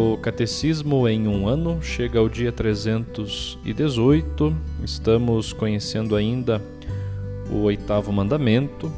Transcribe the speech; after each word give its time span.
O 0.00 0.16
Catecismo 0.16 1.06
em 1.06 1.28
um 1.28 1.46
ano 1.46 1.82
chega 1.82 2.18
ao 2.18 2.26
dia 2.26 2.50
318. 2.50 4.56
Estamos 4.82 5.52
conhecendo 5.52 6.16
ainda 6.16 6.62
o 7.50 7.64
oitavo 7.64 8.10
mandamento. 8.10 8.90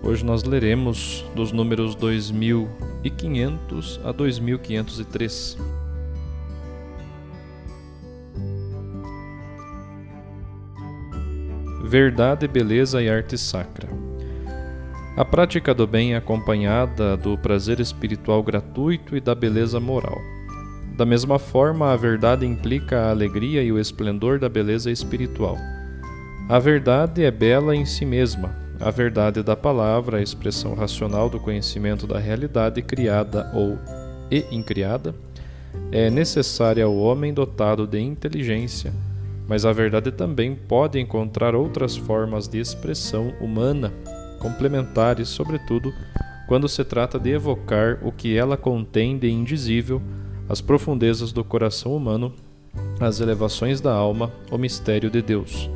Hoje 0.00 0.24
nós 0.24 0.44
leremos 0.44 1.24
dos 1.34 1.50
números 1.50 1.96
2500 1.96 4.00
a 4.04 4.12
2503. 4.12 5.58
Verdade, 11.82 12.46
beleza 12.46 13.02
e 13.02 13.10
arte 13.10 13.36
sacra. 13.36 13.97
A 15.18 15.24
prática 15.24 15.74
do 15.74 15.84
bem 15.84 16.14
é 16.14 16.16
acompanhada 16.16 17.16
do 17.16 17.36
prazer 17.36 17.80
espiritual 17.80 18.40
gratuito 18.40 19.16
e 19.16 19.20
da 19.20 19.34
beleza 19.34 19.80
moral. 19.80 20.16
Da 20.96 21.04
mesma 21.04 21.40
forma, 21.40 21.92
a 21.92 21.96
verdade 21.96 22.46
implica 22.46 23.00
a 23.00 23.10
alegria 23.10 23.60
e 23.60 23.72
o 23.72 23.80
esplendor 23.80 24.38
da 24.38 24.48
beleza 24.48 24.92
espiritual. 24.92 25.56
A 26.48 26.60
verdade 26.60 27.24
é 27.24 27.32
bela 27.32 27.74
em 27.74 27.84
si 27.84 28.04
mesma. 28.04 28.54
A 28.78 28.92
verdade 28.92 29.42
da 29.42 29.56
palavra, 29.56 30.18
a 30.18 30.22
expressão 30.22 30.74
racional 30.74 31.28
do 31.28 31.40
conhecimento 31.40 32.06
da 32.06 32.20
realidade 32.20 32.80
criada 32.80 33.50
ou 33.52 33.76
e 34.30 34.44
incriada, 34.52 35.12
é 35.90 36.08
necessária 36.10 36.84
ao 36.84 36.96
homem 36.96 37.34
dotado 37.34 37.88
de 37.88 37.98
inteligência, 37.98 38.92
mas 39.48 39.64
a 39.64 39.72
verdade 39.72 40.12
também 40.12 40.54
pode 40.54 41.00
encontrar 41.00 41.56
outras 41.56 41.96
formas 41.96 42.46
de 42.46 42.60
expressão 42.60 43.34
humana 43.40 43.92
complementares, 44.38 45.28
sobretudo 45.28 45.92
quando 46.46 46.68
se 46.68 46.82
trata 46.82 47.18
de 47.18 47.30
evocar 47.30 47.98
o 48.02 48.10
que 48.10 48.36
ela 48.36 48.56
contém 48.56 49.18
de 49.18 49.28
indizível, 49.30 50.00
as 50.48 50.60
profundezas 50.62 51.30
do 51.30 51.44
coração 51.44 51.94
humano, 51.94 52.32
as 52.98 53.20
elevações 53.20 53.80
da 53.80 53.92
alma, 53.92 54.32
o 54.50 54.56
mistério 54.56 55.10
de 55.10 55.20
Deus. 55.20 55.68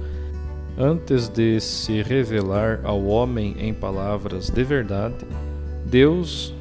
Antes 0.79 1.29
de 1.29 1.61
se 1.61 2.01
revelar 2.03 2.81
ao 2.85 3.05
homem 3.05 3.55
em 3.59 3.75
palavras 3.75 4.49
de 4.49 4.65
verdade, 4.65 5.27
Deus 5.85 6.55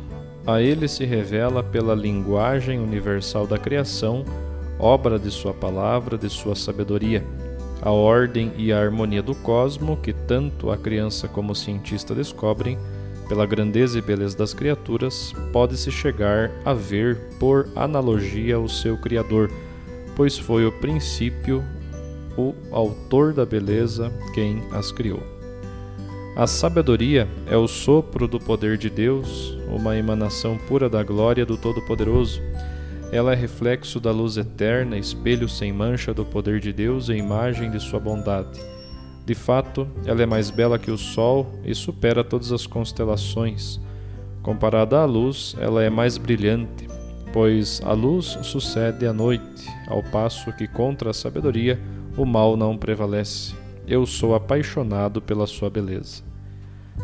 a 0.46 0.62
ele 0.62 0.88
se 0.88 1.06
revela 1.06 1.64
pela 1.64 1.96
linguagem 1.96 2.80
universal 2.80 3.48
da 3.48 3.58
criação, 3.58 4.26
obra 4.78 5.18
de 5.18 5.32
sua 5.32 5.54
palavra, 5.54 6.18
de 6.18 6.30
sua 6.30 6.56
sabedoria 6.56 7.24
a 7.82 7.90
ordem 7.90 8.52
e 8.58 8.72
a 8.72 8.80
harmonia 8.80 9.24
do 9.24 9.34
cosmo 9.34 9.98
que 9.98 10.14
tanto 10.14 10.70
a 10.70 10.78
criança 10.78 11.28
como 11.28 11.52
o 11.52 11.56
cientista 11.56 12.14
descobrem, 12.14 12.78
pela 13.28 13.46
grandeza 13.46 13.98
e 13.98 14.02
beleza 14.02 14.38
das 14.38 14.54
criaturas, 14.54 15.34
pode-se 15.52 15.90
chegar 15.90 16.52
a 16.66 16.74
ver 16.74 17.18
por 17.40 17.68
analogia 17.76 18.60
o 18.60 18.68
seu 18.68 18.98
Criador, 18.98 19.50
pois 20.16 20.38
foi 20.38 20.66
o 20.66 20.72
princípio, 20.72 21.64
o 22.38 22.54
autor 22.72 23.34
da 23.34 23.46
beleza, 23.46 24.12
quem 24.34 24.62
as 24.72 24.92
criou. 24.92 25.24
A 26.36 26.46
sabedoria 26.46 27.28
é 27.48 27.58
o 27.58 27.68
sopro 27.68 28.28
do 28.28 28.40
poder 28.40 28.78
de 28.78 28.90
Deus, 28.90 29.58
uma 29.68 29.98
emanação 29.98 30.58
pura 30.58 30.90
da 30.90 31.02
glória 31.04 31.46
do 31.46 31.58
Todo-Poderoso 31.58 32.42
ela 33.12 33.34
é 33.34 33.36
reflexo 33.36 34.00
da 34.00 34.12
luz 34.12 34.38
eterna, 34.38 34.98
espelho 34.98 35.50
sem 35.50 35.74
mancha 35.74 36.14
do 36.14 36.24
poder 36.24 36.60
de 36.62 36.72
Deus 36.72 37.10
e 37.10 37.14
imagem 37.14 37.70
de 37.70 37.80
sua 37.80 38.00
bondade. 38.00 38.60
De 39.26 39.36
fato, 39.36 39.88
ela 40.06 40.24
é 40.24 40.26
mais 40.26 40.50
bela 40.50 40.80
que 40.80 40.90
o 40.90 40.98
sol 40.98 41.60
e 41.66 41.76
supera 41.76 42.24
todas 42.24 42.52
as 42.52 42.66
constelações. 42.66 43.80
Comparada 44.42 45.00
à 45.00 45.06
luz, 45.06 45.56
ela 45.60 45.84
é 45.84 45.90
mais 45.90 46.18
brilhante, 46.18 46.88
pois 47.34 47.82
a 47.84 47.92
luz 47.92 48.38
sucede 48.44 49.06
à 49.06 49.14
noite, 49.14 49.68
ao 49.88 50.02
passo 50.04 50.52
que 50.54 50.68
contra 50.68 51.12
a 51.12 51.14
sabedoria 51.14 51.80
o 52.18 52.26
mal 52.26 52.56
não 52.56 52.78
prevalece. 52.78 53.54
Eu 53.86 54.06
sou 54.06 54.34
apaixonado 54.34 55.22
pela 55.22 55.46
sua 55.46 55.70
beleza. 55.70 56.31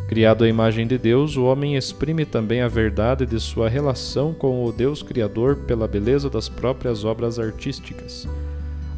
Criado 0.07 0.45
à 0.45 0.47
imagem 0.47 0.87
de 0.87 0.97
Deus, 0.97 1.35
o 1.35 1.43
homem 1.43 1.75
exprime 1.75 2.25
também 2.25 2.61
a 2.61 2.67
verdade 2.67 3.25
de 3.25 3.39
sua 3.39 3.67
relação 3.67 4.33
com 4.33 4.63
o 4.63 4.71
Deus 4.71 5.03
Criador 5.03 5.57
pela 5.67 5.87
beleza 5.87 6.29
das 6.29 6.47
próprias 6.47 7.03
obras 7.03 7.37
artísticas. 7.37 8.27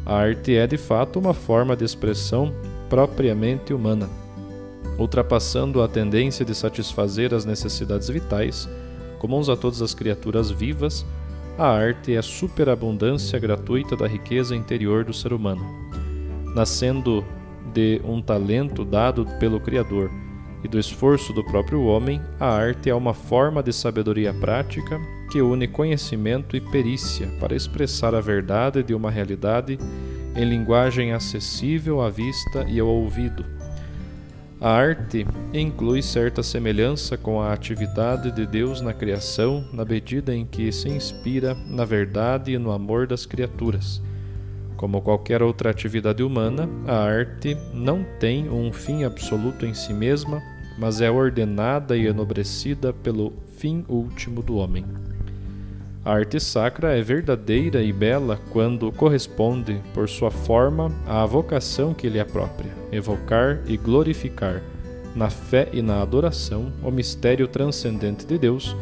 A 0.06 0.14
arte 0.14 0.54
é, 0.54 0.66
de 0.66 0.76
fato, 0.76 1.18
uma 1.18 1.34
forma 1.34 1.76
de 1.76 1.84
expressão 1.84 2.54
propriamente 2.88 3.74
humana. 3.74 4.08
Ultrapassando 4.98 5.82
a 5.82 5.88
tendência 5.88 6.44
de 6.44 6.54
satisfazer 6.54 7.34
as 7.34 7.44
necessidades 7.44 8.08
vitais, 8.08 8.68
comuns 9.18 9.48
a 9.48 9.56
todas 9.56 9.82
as 9.82 9.94
criaturas 9.94 10.50
vivas, 10.50 11.04
a 11.58 11.68
arte 11.68 12.14
é 12.14 12.18
a 12.18 12.22
superabundância 12.22 13.38
gratuita 13.38 13.96
da 13.96 14.06
riqueza 14.06 14.56
interior 14.56 15.04
do 15.04 15.12
ser 15.12 15.32
humano. 15.32 15.62
Nascendo 16.54 17.24
de 17.72 18.00
um 18.04 18.22
talento 18.22 18.84
dado 18.84 19.26
pelo 19.38 19.60
Criador, 19.60 20.10
e 20.62 20.68
do 20.68 20.78
esforço 20.78 21.32
do 21.32 21.44
próprio 21.44 21.82
homem, 21.84 22.20
a 22.38 22.48
arte 22.48 22.90
é 22.90 22.94
uma 22.94 23.14
forma 23.14 23.62
de 23.62 23.72
sabedoria 23.72 24.32
prática 24.34 25.00
que 25.30 25.40
une 25.40 25.66
conhecimento 25.66 26.56
e 26.56 26.60
perícia 26.60 27.28
para 27.38 27.54
expressar 27.54 28.14
a 28.14 28.20
verdade 28.20 28.82
de 28.82 28.94
uma 28.94 29.10
realidade 29.10 29.78
em 30.34 30.44
linguagem 30.44 31.12
acessível 31.12 32.00
à 32.00 32.10
vista 32.10 32.64
e 32.68 32.78
ao 32.78 32.88
ouvido. 32.88 33.44
A 34.60 34.70
arte 34.72 35.26
inclui 35.54 36.02
certa 36.02 36.42
semelhança 36.42 37.16
com 37.16 37.40
a 37.40 37.50
atividade 37.50 38.30
de 38.30 38.46
Deus 38.46 38.82
na 38.82 38.92
criação, 38.92 39.64
na 39.72 39.86
medida 39.86 40.34
em 40.34 40.44
que 40.44 40.70
se 40.70 40.88
inspira 40.88 41.56
na 41.66 41.86
verdade 41.86 42.52
e 42.52 42.58
no 42.58 42.70
amor 42.70 43.06
das 43.06 43.24
criaturas. 43.24 44.02
Como 44.76 45.00
qualquer 45.00 45.42
outra 45.42 45.70
atividade 45.70 46.22
humana, 46.22 46.68
a 46.86 46.96
arte 46.96 47.56
não 47.72 48.04
tem 48.18 48.50
um 48.50 48.70
fim 48.70 49.04
absoluto 49.04 49.64
em 49.64 49.72
si 49.72 49.94
mesma, 49.94 50.42
mas 50.80 51.00
é 51.00 51.10
ordenada 51.10 51.96
e 51.96 52.06
enobrecida 52.06 52.92
pelo 52.92 53.32
fim 53.58 53.84
último 53.88 54.42
do 54.42 54.56
homem. 54.56 54.84
A 56.02 56.12
arte 56.14 56.40
sacra 56.40 56.96
é 56.96 57.02
verdadeira 57.02 57.82
e 57.82 57.92
bela 57.92 58.40
quando 58.50 58.90
corresponde, 58.90 59.80
por 59.92 60.08
sua 60.08 60.30
forma, 60.30 60.90
à 61.06 61.26
vocação 61.26 61.92
que 61.92 62.08
lhe 62.08 62.18
é 62.18 62.24
própria, 62.24 62.72
evocar 62.90 63.60
e 63.66 63.76
glorificar, 63.76 64.62
na 65.14 65.28
fé 65.28 65.68
e 65.72 65.82
na 65.82 66.00
adoração, 66.00 66.72
o 66.82 66.90
mistério 66.90 67.46
transcendente 67.46 68.24
de 68.24 68.38
Deus, 68.38 68.74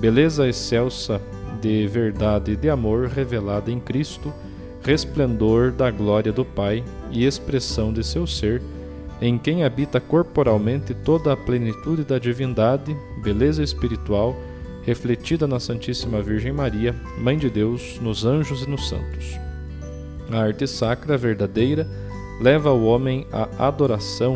beleza 0.00 0.48
excelsa 0.48 1.20
de 1.60 1.86
verdade 1.86 2.52
e 2.52 2.56
de 2.56 2.70
amor 2.70 3.08
revelada 3.08 3.70
em 3.70 3.78
Cristo 3.78 4.32
resplendor 4.84 5.70
da 5.70 5.90
glória 5.90 6.32
do 6.32 6.44
Pai 6.44 6.84
e 7.10 7.24
expressão 7.24 7.92
de 7.92 8.04
seu 8.04 8.26
ser, 8.26 8.60
em 9.22 9.38
quem 9.38 9.62
habita 9.62 10.00
corporalmente 10.00 10.92
toda 10.92 11.32
a 11.32 11.36
plenitude 11.36 12.02
da 12.02 12.18
divindade, 12.18 12.96
beleza 13.22 13.62
espiritual, 13.62 14.34
refletida 14.82 15.46
na 15.46 15.60
Santíssima 15.60 16.20
Virgem 16.20 16.52
Maria, 16.52 16.92
Mãe 17.18 17.38
de 17.38 17.48
Deus, 17.48 18.00
nos 18.00 18.24
anjos 18.24 18.64
e 18.64 18.68
nos 18.68 18.88
santos. 18.88 19.38
A 20.28 20.38
arte 20.38 20.66
sacra 20.66 21.16
verdadeira 21.16 21.86
leva 22.40 22.72
o 22.72 22.84
homem 22.84 23.24
à 23.30 23.68
adoração, 23.68 24.34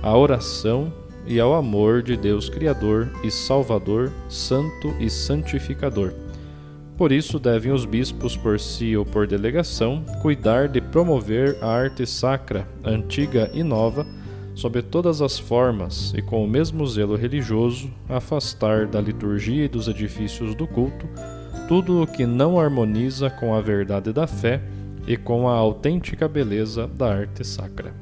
à 0.00 0.16
oração 0.16 0.92
e 1.26 1.40
ao 1.40 1.52
amor 1.52 2.00
de 2.00 2.16
Deus 2.16 2.48
Criador 2.48 3.10
e 3.24 3.30
Salvador, 3.30 4.12
Santo 4.28 4.94
e 5.00 5.10
Santificador 5.10 6.14
Por 6.96 7.10
isso, 7.10 7.38
devem 7.38 7.72
os 7.72 7.84
bispos, 7.84 8.36
por 8.36 8.60
si 8.60 8.96
ou 8.96 9.04
por 9.04 9.26
delegação, 9.26 10.04
cuidar 10.20 10.68
de 10.68 10.80
promover 10.80 11.56
a 11.60 11.68
arte 11.68 12.06
sacra, 12.06 12.68
antiga 12.84 13.50
e 13.54 13.62
nova, 13.62 14.06
sob 14.54 14.82
todas 14.82 15.22
as 15.22 15.38
formas 15.38 16.12
e 16.14 16.22
com 16.22 16.44
o 16.44 16.48
mesmo 16.48 16.86
zelo 16.86 17.16
religioso, 17.16 17.90
afastar 18.08 18.86
da 18.86 19.00
liturgia 19.00 19.64
e 19.64 19.68
dos 19.68 19.88
edifícios 19.88 20.54
do 20.54 20.66
culto 20.66 21.08
tudo 21.72 22.02
o 22.02 22.06
que 22.06 22.26
não 22.26 22.60
harmoniza 22.60 23.30
com 23.30 23.54
a 23.54 23.60
verdade 23.62 24.12
da 24.12 24.26
fé 24.26 24.60
e 25.06 25.16
com 25.16 25.48
a 25.48 25.54
autêntica 25.54 26.28
beleza 26.28 26.86
da 26.86 27.14
arte 27.14 27.44
sacra. 27.46 27.94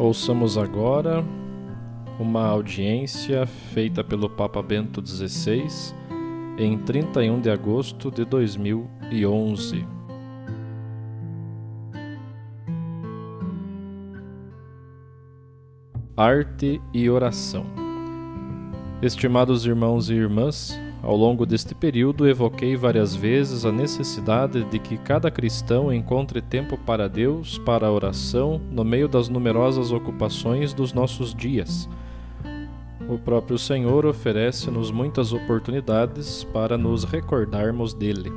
Ouçamos 0.00 0.56
agora 0.56 1.22
uma 2.18 2.46
audiência 2.46 3.44
feita 3.44 4.02
pelo 4.02 4.30
Papa 4.30 4.62
Bento 4.62 5.06
XVI 5.06 5.66
em 6.56 6.78
31 6.78 7.38
de 7.38 7.50
agosto 7.50 8.10
de 8.10 8.24
2011. 8.24 9.86
Arte 16.16 16.80
e 16.94 17.10
oração. 17.10 17.66
Estimados 19.02 19.66
irmãos 19.66 20.08
e 20.08 20.14
irmãs, 20.14 20.80
ao 21.02 21.16
longo 21.16 21.46
deste 21.46 21.74
período, 21.74 22.28
evoquei 22.28 22.76
várias 22.76 23.14
vezes 23.14 23.64
a 23.64 23.72
necessidade 23.72 24.64
de 24.64 24.78
que 24.78 24.98
cada 24.98 25.30
cristão 25.30 25.92
encontre 25.92 26.42
tempo 26.42 26.76
para 26.76 27.08
Deus, 27.08 27.56
para 27.58 27.86
a 27.86 27.92
oração, 27.92 28.60
no 28.70 28.84
meio 28.84 29.08
das 29.08 29.28
numerosas 29.28 29.92
ocupações 29.92 30.74
dos 30.74 30.92
nossos 30.92 31.34
dias. 31.34 31.88
O 33.08 33.18
próprio 33.18 33.58
Senhor 33.58 34.04
oferece-nos 34.04 34.90
muitas 34.90 35.32
oportunidades 35.32 36.44
para 36.44 36.76
nos 36.76 37.04
recordarmos 37.04 37.94
dele. 37.94 38.30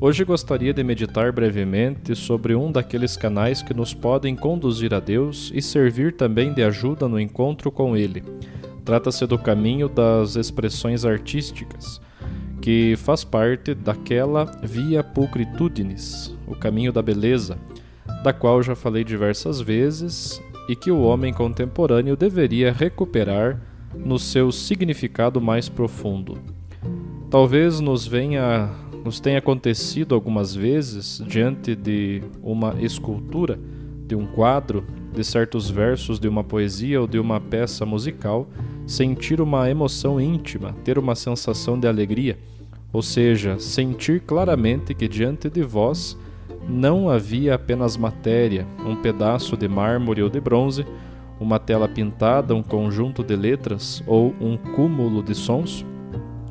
Hoje 0.00 0.24
gostaria 0.24 0.74
de 0.74 0.82
meditar 0.84 1.32
brevemente 1.32 2.14
sobre 2.14 2.54
um 2.54 2.70
daqueles 2.70 3.16
canais 3.16 3.62
que 3.62 3.74
nos 3.74 3.94
podem 3.94 4.34
conduzir 4.36 4.92
a 4.92 5.00
Deus 5.00 5.50
e 5.54 5.62
servir 5.62 6.14
também 6.16 6.52
de 6.52 6.62
ajuda 6.62 7.08
no 7.08 7.18
encontro 7.18 7.70
com 7.70 7.96
Ele 7.96 8.22
Trata-se 8.88 9.26
do 9.26 9.36
caminho 9.36 9.86
das 9.86 10.34
expressões 10.34 11.04
artísticas, 11.04 12.00
que 12.58 12.94
faz 12.96 13.22
parte 13.22 13.74
daquela 13.74 14.46
via 14.62 15.04
pulchritudinis, 15.04 16.34
o 16.46 16.54
caminho 16.54 16.90
da 16.90 17.02
beleza, 17.02 17.58
da 18.24 18.32
qual 18.32 18.62
já 18.62 18.74
falei 18.74 19.04
diversas 19.04 19.60
vezes 19.60 20.42
e 20.70 20.74
que 20.74 20.90
o 20.90 21.02
homem 21.02 21.34
contemporâneo 21.34 22.16
deveria 22.16 22.72
recuperar 22.72 23.60
no 23.94 24.18
seu 24.18 24.50
significado 24.50 25.38
mais 25.38 25.68
profundo. 25.68 26.38
Talvez 27.30 27.80
nos 27.80 28.06
venha 28.06 28.70
nos 29.04 29.20
tenha 29.20 29.38
acontecido 29.38 30.14
algumas 30.14 30.54
vezes 30.54 31.22
diante 31.26 31.76
de 31.76 32.22
uma 32.42 32.74
escultura, 32.80 33.60
de 34.06 34.16
um 34.16 34.26
quadro, 34.26 34.82
de 35.12 35.22
certos 35.22 35.68
versos 35.68 36.18
de 36.18 36.26
uma 36.26 36.42
poesia 36.42 36.98
ou 37.02 37.06
de 37.06 37.18
uma 37.18 37.38
peça 37.38 37.84
musical, 37.84 38.48
sentir 38.88 39.38
uma 39.38 39.70
emoção 39.70 40.18
íntima, 40.18 40.74
ter 40.82 40.98
uma 40.98 41.14
sensação 41.14 41.78
de 41.78 41.86
alegria, 41.86 42.38
ou 42.90 43.02
seja, 43.02 43.58
sentir 43.58 44.20
claramente 44.20 44.94
que 44.94 45.06
diante 45.06 45.50
de 45.50 45.62
vós 45.62 46.16
não 46.66 47.10
havia 47.10 47.54
apenas 47.54 47.98
matéria, 47.98 48.66
um 48.86 48.96
pedaço 48.96 49.58
de 49.58 49.68
mármore 49.68 50.22
ou 50.22 50.30
de 50.30 50.40
bronze, 50.40 50.86
uma 51.38 51.58
tela 51.58 51.86
pintada, 51.86 52.54
um 52.54 52.62
conjunto 52.62 53.22
de 53.22 53.36
letras 53.36 54.02
ou 54.06 54.34
um 54.40 54.56
cúmulo 54.56 55.22
de 55.22 55.34
sons, 55.34 55.84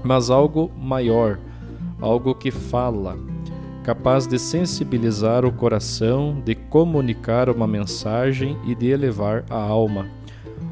mas 0.03 0.29
algo 0.29 0.71
maior, 0.79 1.39
algo 1.99 2.35
que 2.35 2.51
fala, 2.51 3.17
capaz 3.83 4.27
de 4.27 4.37
sensibilizar 4.37 5.43
o 5.43 5.51
coração, 5.51 6.39
de 6.45 6.53
comunicar 6.53 7.49
uma 7.49 7.65
mensagem 7.65 8.55
e 8.63 8.75
de 8.75 8.89
elevar 8.89 9.43
a 9.49 9.57
alma. 9.57 10.05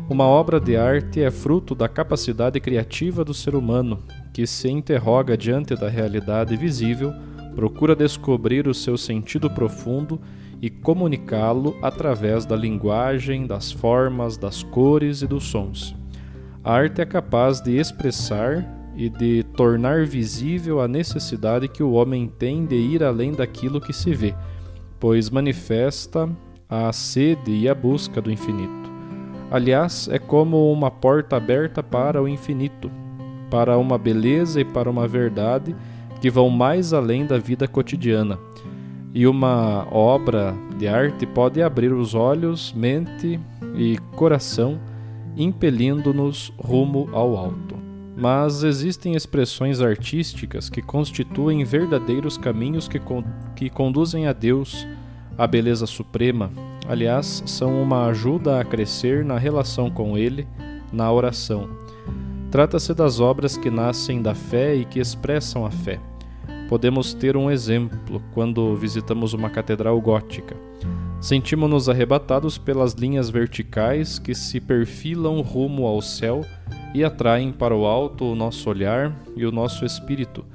Uma 0.08 0.26
obra 0.26 0.60
de 0.60 0.78
arte 0.78 1.24
é 1.24 1.32
fruto 1.32 1.74
da 1.74 1.90
capacidade 1.90 2.60
criativa 2.60 3.26
do 3.26 3.34
ser 3.34 3.56
humano, 3.56 4.04
que 4.32 4.46
se 4.46 4.70
interroga 4.70 5.36
diante 5.36 5.76
da 5.76 5.90
realidade 5.90 6.56
visível, 6.56 7.12
procura 7.56 7.96
descobrir 7.96 8.68
o 8.68 8.74
seu 8.74 9.00
sentido 9.00 9.50
profundo 9.50 10.22
e 10.62 10.70
comunicá-lo 10.70 11.76
através 11.82 12.46
da 12.46 12.56
linguagem, 12.56 13.48
das 13.48 13.72
formas, 13.72 14.38
das 14.38 14.62
cores 14.62 15.24
e 15.24 15.28
dos 15.28 15.46
sons. 15.46 15.96
A 16.64 16.74
arte 16.74 17.02
é 17.02 17.06
capaz 17.06 17.60
de 17.60 17.76
expressar 17.76 18.64
e 18.96 19.10
de 19.10 19.44
tornar 19.58 20.06
visível 20.06 20.82
a 20.82 20.88
necessidade 20.88 21.68
que 21.68 21.82
o 21.82 21.94
homem 21.94 22.28
tem 22.28 22.64
de 22.64 22.76
ir 22.76 23.04
além 23.04 23.32
daquilo 23.32 23.82
que 23.82 23.92
se 23.92 24.14
vê, 24.14 24.36
pois 25.00 25.32
manifesta 25.32 26.30
a 26.70 26.94
sede 26.94 27.52
e 27.52 27.68
a 27.68 27.74
busca 27.74 28.22
do 28.22 28.32
infinito. 28.32 28.85
Aliás, 29.52 30.08
é 30.12 30.18
como 30.18 30.72
uma 30.72 30.90
porta 30.90 31.38
aberta 31.38 31.84
para 31.84 32.22
o 32.22 32.28
infinito, 32.28 32.92
para 33.50 33.78
uma 33.78 33.98
beleza 33.98 34.60
e 34.60 34.66
para 34.66 34.90
uma 34.90 35.08
verdade 35.08 35.76
que 36.20 36.30
vão 36.30 36.50
mais 36.50 36.94
além 36.94 37.26
da 37.26 37.38
vida 37.38 37.68
cotidiana. 37.68 38.40
E 39.14 39.28
uma 39.28 39.88
obra 39.92 40.54
de 40.78 40.88
arte 40.88 41.26
pode 41.26 41.62
abrir 41.62 41.94
os 41.94 42.14
olhos, 42.14 42.74
mente 42.74 43.40
e 43.76 43.98
coração, 44.16 44.80
impelindo-nos 45.38 46.52
rumo 46.58 47.08
ao 47.14 47.38
alto. 47.38 47.76
Mas 48.18 48.64
existem 48.64 49.16
expressões 49.16 49.82
artísticas 49.82 50.70
que 50.70 50.82
constituem 50.82 51.64
verdadeiros 51.64 52.38
caminhos 52.38 52.88
que, 52.88 53.00
con 53.00 53.24
que 53.56 53.70
conduzem 53.70 54.26
a 54.28 54.34
Deus, 54.34 54.88
a 55.38 55.46
beleza 55.46 55.86
suprema, 55.86 56.50
aliás, 56.88 57.44
são 57.46 57.82
uma 57.82 58.06
ajuda 58.08 58.60
a 58.60 58.64
crescer 58.64 59.24
na 59.24 59.38
relação 59.38 59.90
com 59.90 60.18
Ele, 60.18 60.48
na 60.92 61.12
oração. 61.12 61.70
Trata-se 62.52 62.94
das 62.94 63.20
obras 63.20 63.58
que 63.58 63.70
nascem 63.70 64.22
da 64.22 64.34
fé 64.34 64.76
e 64.76 64.86
que 64.86 65.00
expressam 65.00 65.66
a 65.66 65.72
fé. 65.72 66.00
Podemos 66.70 67.14
ter 67.14 67.36
um 67.36 67.52
exemplo 67.52 68.22
quando 68.34 68.76
visitamos 68.76 69.34
uma 69.34 69.50
catedral 69.50 70.00
gótica. 70.00 70.56
Sentimos-nos 71.20 71.90
arrebatados 71.90 72.58
pelas 72.58 72.94
linhas 72.94 73.30
verticais 73.30 74.20
que 74.20 74.34
se 74.34 74.60
perfilam 74.60 75.42
rumo 75.42 75.86
ao 75.86 76.02
céu 76.02 76.46
e 76.94 77.04
atraem 77.04 77.52
para 77.52 77.76
o 77.76 77.86
alto 77.86 78.26
o 78.26 78.36
nosso 78.36 78.70
olhar 78.70 79.16
e 79.36 79.46
o 79.46 79.52
nosso 79.52 79.86
espírito 79.86 80.46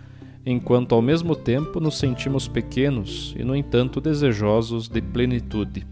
enquanto 0.45 0.95
ao 0.95 1.03
mesmo 1.03 1.37
tempo 1.37 1.81
nos 1.81 1.99
sentimos 1.99 2.49
pequenos 2.49 3.35
e, 3.39 3.45
no 3.45 3.55
entanto, 3.55 4.01
desejosos 4.01 4.89
de 4.89 5.01
plenitude. 5.01 5.87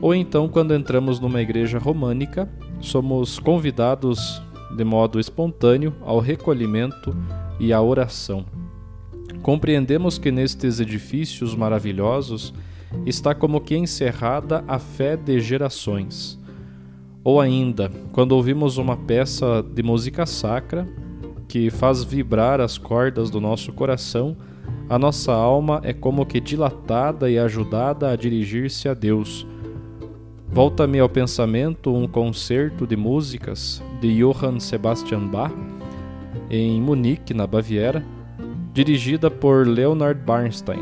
Ou 0.00 0.14
então, 0.14 0.48
quando 0.48 0.74
entramos 0.74 1.18
numa 1.18 1.40
igreja 1.40 1.78
românica, 1.78 2.48
somos 2.80 3.38
convidados 3.38 4.40
de 4.76 4.84
modo 4.84 5.18
espontâneo 5.18 5.94
ao 6.02 6.20
recolhimento 6.20 7.16
e 7.58 7.72
à 7.72 7.80
oração. 7.80 8.44
Compreendemos 9.42 10.18
que 10.18 10.30
nestes 10.30 10.78
edifícios 10.78 11.54
maravilhosos 11.54 12.54
está 13.04 13.34
como 13.34 13.60
que 13.60 13.76
encerrada 13.76 14.64
a 14.68 14.78
fé 14.78 15.16
de 15.16 15.40
gerações. 15.40 16.38
Ou 17.24 17.40
ainda, 17.40 17.90
quando 18.12 18.32
ouvimos 18.32 18.78
uma 18.78 18.96
peça 18.96 19.62
de 19.62 19.82
música 19.82 20.24
sacra, 20.26 20.86
que 21.48 21.70
faz 21.70 22.04
vibrar 22.04 22.60
as 22.60 22.78
cordas 22.78 23.30
do 23.30 23.40
nosso 23.40 23.72
coração, 23.72 24.36
a 24.88 24.98
nossa 24.98 25.32
alma 25.32 25.80
é 25.82 25.92
como 25.92 26.26
que 26.26 26.40
dilatada 26.40 27.30
e 27.30 27.38
ajudada 27.38 28.10
a 28.10 28.16
dirigir-se 28.16 28.88
a 28.88 28.94
Deus. 28.94 29.46
Volta-me 30.50 30.98
ao 30.98 31.08
pensamento 31.08 31.94
um 31.94 32.08
concerto 32.08 32.86
de 32.86 32.96
músicas 32.96 33.82
de 34.00 34.18
Johann 34.18 34.58
Sebastian 34.58 35.26
Bach, 35.26 35.52
em 36.50 36.80
Munique, 36.80 37.34
na 37.34 37.46
Baviera, 37.46 38.02
dirigida 38.72 39.30
por 39.30 39.66
Leonard 39.66 40.20
Bernstein. 40.24 40.80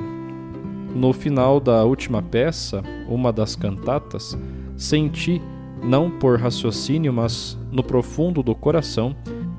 No 0.94 1.12
final 1.12 1.58
da 1.60 1.84
última 1.84 2.22
peça, 2.22 2.82
uma 3.08 3.32
das 3.32 3.56
cantatas, 3.56 4.38
senti, 4.76 5.42
não 5.82 6.10
por 6.10 6.38
raciocínio, 6.38 7.12
mas 7.12 7.58
no 7.70 7.82
profundo 7.82 8.42
do 8.42 8.54
coração, 8.54 9.14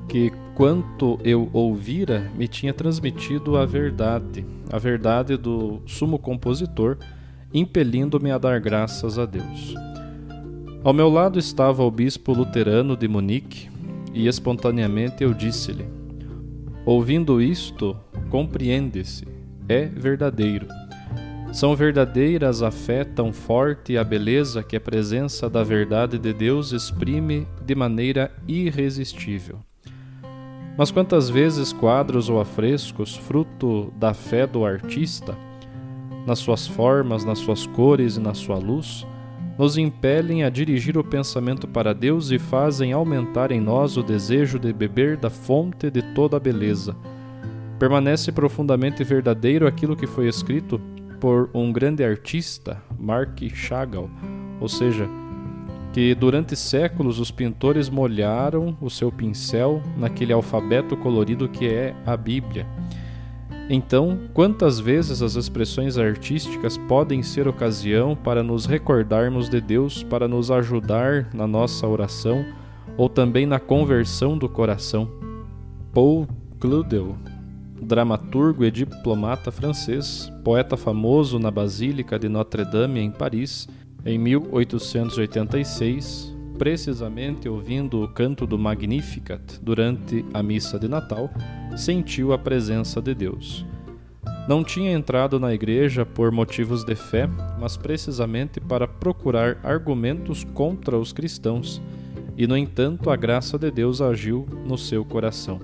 que 0.08 0.32
quanto 0.54 1.18
eu 1.22 1.50
ouvira 1.52 2.30
me 2.34 2.48
tinha 2.48 2.72
transmitido 2.72 3.56
a 3.56 3.66
verdade, 3.66 4.44
a 4.72 4.78
verdade 4.78 5.36
do 5.36 5.80
sumo 5.86 6.18
compositor, 6.18 6.96
impelindo-me 7.52 8.30
a 8.30 8.38
dar 8.38 8.58
graças 8.58 9.18
a 9.18 9.26
Deus. 9.26 9.74
Ao 10.84 10.92
meu 10.92 11.08
lado 11.08 11.40
estava 11.40 11.82
o 11.82 11.90
bispo 11.90 12.32
luterano 12.32 12.96
de 12.96 13.08
Munique 13.08 13.68
e 14.14 14.28
espontaneamente 14.28 15.24
eu 15.24 15.34
disse-lhe: 15.34 15.84
Ouvindo 16.86 17.42
isto, 17.42 17.96
compreende-se, 18.30 19.26
é 19.68 19.86
verdadeiro. 19.86 20.68
São 21.52 21.74
verdadeiras 21.74 22.62
a 22.62 22.70
fé 22.70 23.02
tão 23.02 23.32
forte 23.32 23.94
e 23.94 23.98
a 23.98 24.04
beleza 24.04 24.62
que 24.62 24.76
a 24.76 24.80
presença 24.80 25.50
da 25.50 25.64
verdade 25.64 26.16
de 26.16 26.32
Deus 26.32 26.70
exprime 26.70 27.48
de 27.66 27.74
maneira 27.74 28.30
irresistível. 28.46 29.58
Mas 30.76 30.92
quantas 30.92 31.28
vezes 31.28 31.72
quadros 31.72 32.28
ou 32.28 32.40
afrescos, 32.40 33.16
fruto 33.16 33.92
da 33.96 34.14
fé 34.14 34.46
do 34.46 34.64
artista, 34.64 35.36
nas 36.24 36.38
suas 36.38 36.68
formas, 36.68 37.24
nas 37.24 37.40
suas 37.40 37.66
cores 37.66 38.16
e 38.16 38.20
na 38.20 38.32
sua 38.32 38.58
luz, 38.58 39.04
nos 39.58 39.76
impelem 39.76 40.44
a 40.44 40.48
dirigir 40.48 40.96
o 40.96 41.02
pensamento 41.02 41.66
para 41.66 41.92
Deus 41.92 42.30
e 42.30 42.38
fazem 42.38 42.92
aumentar 42.92 43.50
em 43.50 43.60
nós 43.60 43.96
o 43.96 44.02
desejo 44.04 44.56
de 44.56 44.72
beber 44.72 45.16
da 45.16 45.28
fonte 45.28 45.90
de 45.90 46.00
toda 46.14 46.36
a 46.36 46.40
beleza. 46.40 46.94
Permanece 47.76 48.30
profundamente 48.30 49.02
verdadeiro 49.02 49.66
aquilo 49.66 49.96
que 49.96 50.06
foi 50.06 50.28
escrito 50.28 50.80
por 51.20 51.50
um 51.52 51.72
grande 51.72 52.04
artista, 52.04 52.80
Mark 52.96 53.40
Chagall, 53.52 54.08
ou 54.60 54.68
seja, 54.68 55.08
que 55.92 56.14
durante 56.14 56.54
séculos 56.54 57.18
os 57.18 57.32
pintores 57.32 57.90
molharam 57.90 58.76
o 58.80 58.88
seu 58.88 59.10
pincel 59.10 59.82
naquele 59.96 60.32
alfabeto 60.32 60.96
colorido 60.96 61.48
que 61.48 61.66
é 61.66 61.96
a 62.06 62.16
Bíblia 62.16 62.64
então, 63.70 64.18
quantas 64.32 64.80
vezes 64.80 65.20
as 65.20 65.34
expressões 65.34 65.98
artísticas 65.98 66.78
podem 66.78 67.22
ser 67.22 67.46
ocasião 67.46 68.16
para 68.16 68.42
nos 68.42 68.64
recordarmos 68.64 69.50
de 69.50 69.60
Deus, 69.60 70.02
para 70.02 70.26
nos 70.26 70.50
ajudar 70.50 71.28
na 71.34 71.46
nossa 71.46 71.86
oração 71.86 72.46
ou 72.96 73.10
também 73.10 73.44
na 73.44 73.60
conversão 73.60 74.38
do 74.38 74.48
coração? 74.48 75.10
Paul 75.92 76.26
Claudel, 76.58 77.14
dramaturgo 77.80 78.64
e 78.64 78.70
diplomata 78.70 79.52
francês, 79.52 80.32
poeta 80.42 80.76
famoso 80.76 81.38
na 81.38 81.50
Basílica 81.50 82.18
de 82.18 82.28
Notre-Dame 82.28 83.00
em 83.00 83.10
Paris, 83.10 83.68
em 84.04 84.18
1886, 84.18 86.36
precisamente 86.58 87.48
ouvindo 87.48 88.02
o 88.02 88.08
canto 88.08 88.46
do 88.46 88.58
Magnificat 88.58 89.60
durante 89.62 90.24
a 90.34 90.42
missa 90.42 90.78
de 90.78 90.88
Natal, 90.88 91.30
sentiu 91.76 92.32
a 92.32 92.38
presença 92.38 93.00
de 93.00 93.14
Deus. 93.14 93.64
Não 94.48 94.64
tinha 94.64 94.92
entrado 94.92 95.38
na 95.38 95.54
igreja 95.54 96.04
por 96.04 96.32
motivos 96.32 96.82
de 96.82 96.94
fé, 96.94 97.28
mas 97.60 97.76
precisamente 97.76 98.60
para 98.60 98.88
procurar 98.88 99.58
argumentos 99.62 100.42
contra 100.42 100.98
os 100.98 101.12
cristãos, 101.12 101.80
e 102.36 102.46
no 102.46 102.56
entanto 102.56 103.10
a 103.10 103.16
graça 103.16 103.58
de 103.58 103.70
Deus 103.70 104.00
agiu 104.00 104.46
no 104.66 104.76
seu 104.76 105.04
coração. 105.04 105.60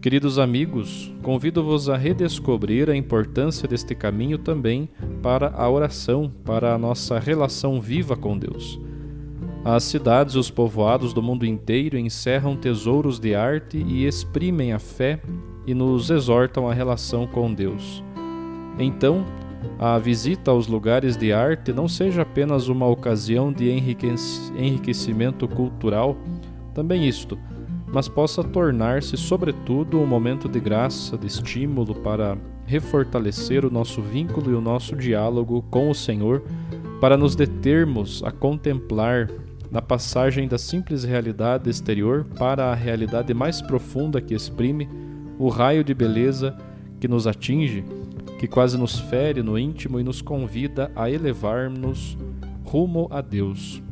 Queridos 0.00 0.38
amigos, 0.38 1.12
convido-vos 1.22 1.88
a 1.88 1.96
redescobrir 1.96 2.88
a 2.88 2.96
importância 2.96 3.68
deste 3.68 3.94
caminho 3.94 4.38
também 4.38 4.88
para 5.22 5.50
a 5.50 5.68
oração, 5.68 6.32
para 6.44 6.72
a 6.72 6.78
nossa 6.78 7.18
relação 7.18 7.80
viva 7.80 8.16
com 8.16 8.38
Deus. 8.38 8.80
As 9.70 9.84
cidades 9.84 10.34
e 10.34 10.38
os 10.38 10.50
povoados 10.50 11.12
do 11.12 11.22
mundo 11.22 11.44
inteiro 11.44 11.98
encerram 11.98 12.56
tesouros 12.56 13.20
de 13.20 13.34
arte 13.34 13.76
e 13.76 14.06
exprimem 14.06 14.72
a 14.72 14.78
fé 14.78 15.20
e 15.66 15.74
nos 15.74 16.08
exortam 16.08 16.66
à 16.66 16.72
relação 16.72 17.26
com 17.26 17.52
Deus. 17.52 18.02
Então, 18.78 19.26
a 19.78 19.98
visita 19.98 20.50
aos 20.50 20.68
lugares 20.68 21.18
de 21.18 21.34
arte 21.34 21.70
não 21.70 21.86
seja 21.86 22.22
apenas 22.22 22.68
uma 22.68 22.86
ocasião 22.86 23.52
de 23.52 23.68
enriquecimento 23.70 25.46
cultural, 25.46 26.16
também 26.72 27.06
isto, 27.06 27.38
mas 27.92 28.08
possa 28.08 28.42
tornar-se, 28.42 29.18
sobretudo, 29.18 30.00
um 30.00 30.06
momento 30.06 30.48
de 30.48 30.60
graça, 30.60 31.18
de 31.18 31.26
estímulo 31.26 31.94
para 31.96 32.38
refortalecer 32.64 33.66
o 33.66 33.70
nosso 33.70 34.00
vínculo 34.00 34.50
e 34.50 34.54
o 34.54 34.62
nosso 34.62 34.96
diálogo 34.96 35.60
com 35.70 35.90
o 35.90 35.94
Senhor, 35.94 36.42
para 37.02 37.18
nos 37.18 37.36
determos 37.36 38.22
a 38.24 38.30
contemplar 38.30 39.28
na 39.70 39.82
passagem 39.82 40.48
da 40.48 40.56
simples 40.56 41.04
realidade 41.04 41.68
exterior 41.68 42.24
para 42.38 42.66
a 42.66 42.74
realidade 42.74 43.34
mais 43.34 43.60
profunda 43.60 44.20
que 44.20 44.34
exprime 44.34 44.88
o 45.38 45.48
raio 45.48 45.84
de 45.84 45.92
beleza 45.94 46.56
que 46.98 47.06
nos 47.06 47.26
atinge, 47.26 47.84
que 48.38 48.46
quase 48.46 48.78
nos 48.78 48.98
fere 48.98 49.42
no 49.42 49.58
íntimo 49.58 50.00
e 50.00 50.04
nos 50.04 50.22
convida 50.22 50.90
a 50.96 51.10
elevar-nos 51.10 52.16
rumo 52.64 53.08
a 53.10 53.20
Deus. 53.20 53.82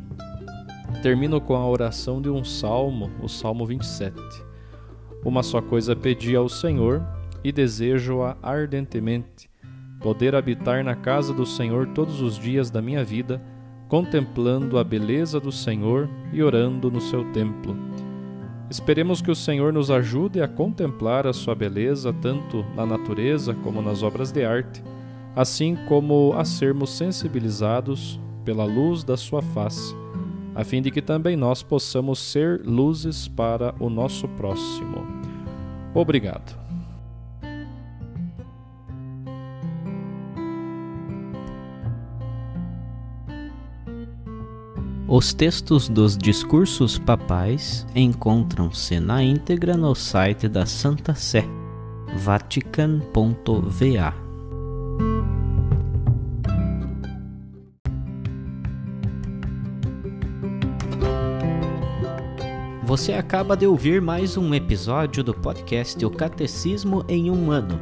Termino 1.01 1.39
com 1.39 1.55
a 1.55 1.67
oração 1.67 2.21
de 2.21 2.29
um 2.29 2.43
salmo, 2.43 3.11
o 3.21 3.27
Salmo 3.27 3.65
27. 3.65 4.13
Uma 5.23 5.43
só 5.43 5.61
coisa 5.61 5.95
pedi 5.95 6.35
ao 6.35 6.49
Senhor 6.49 7.05
e 7.43 7.51
desejo-a 7.51 8.35
ardentemente: 8.41 9.49
poder 9.99 10.35
habitar 10.35 10.83
na 10.83 10.95
casa 10.95 11.33
do 11.33 11.45
Senhor 11.45 11.87
todos 11.87 12.21
os 12.21 12.37
dias 12.39 12.71
da 12.71 12.81
minha 12.81 13.03
vida 13.03 13.41
contemplando 13.87 14.77
a 14.77 14.83
beleza 14.83 15.39
do 15.39 15.51
Senhor 15.51 16.09
e 16.33 16.43
orando 16.43 16.91
no 16.91 16.99
seu 16.99 17.23
templo. 17.31 17.75
Esperemos 18.69 19.21
que 19.21 19.31
o 19.31 19.35
Senhor 19.35 19.71
nos 19.71 19.89
ajude 19.89 20.41
a 20.41 20.47
contemplar 20.47 21.25
a 21.25 21.31
sua 21.31 21.55
beleza 21.55 22.11
tanto 22.11 22.65
na 22.75 22.85
natureza 22.85 23.53
como 23.53 23.81
nas 23.81 24.03
obras 24.03 24.31
de 24.31 24.43
arte, 24.43 24.83
assim 25.35 25.77
como 25.87 26.33
a 26.35 26.43
sermos 26.43 26.89
sensibilizados 26.89 28.19
pela 28.43 28.65
luz 28.65 29.03
da 29.03 29.15
sua 29.15 29.41
face, 29.41 29.95
a 30.53 30.63
fim 30.63 30.81
de 30.81 30.91
que 30.91 31.01
também 31.01 31.37
nós 31.37 31.63
possamos 31.63 32.19
ser 32.19 32.61
luzes 32.65 33.27
para 33.27 33.73
o 33.79 33.89
nosso 33.89 34.27
próximo. 34.29 35.05
Obrigado. 35.93 36.66
Os 45.17 45.33
textos 45.33 45.89
dos 45.89 46.15
discursos 46.15 46.99
papais 46.99 47.87
encontram-se 47.95 48.99
na 48.99 49.23
íntegra 49.23 49.75
no 49.75 49.95
site 49.95 50.47
da 50.47 50.63
Santa 50.67 51.15
Sé, 51.15 51.43
vatican.va. 52.17 54.13
Você 62.83 63.13
acaba 63.13 63.57
de 63.57 63.65
ouvir 63.65 63.99
mais 63.99 64.37
um 64.37 64.53
episódio 64.53 65.23
do 65.23 65.33
podcast 65.33 66.05
O 66.05 66.11
Catecismo 66.11 67.03
em 67.09 67.31
um 67.31 67.49
Ano 67.49 67.81